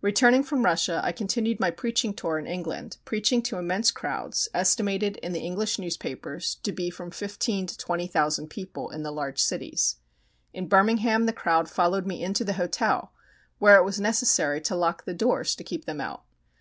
[0.00, 5.16] Returning from Russia, I continued my preaching tour in England, preaching to immense crowds, estimated
[5.18, 9.38] in the English newspapers to be from fifteen to twenty thousand people, in the large
[9.38, 10.00] cities.
[10.52, 13.12] In Birmingham the crowd followed me into the hotel,
[13.60, 16.24] where it was necessary to lock the doors to keep them out.